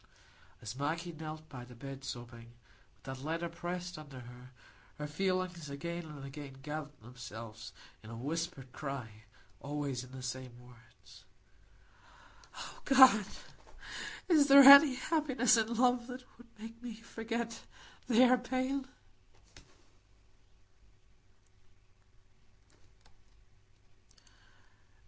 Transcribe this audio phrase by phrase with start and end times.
[0.63, 2.53] As Maggie knelt by the bed sobbing,
[2.95, 4.49] with that letter pressed under her,
[4.97, 9.25] her feelings again and again gathered themselves in a whispered cry,
[9.59, 11.23] always in the same words,—
[12.55, 13.27] "O God,
[14.27, 17.61] is there any happiness in love that could make me forget
[18.07, 18.87] their pain?"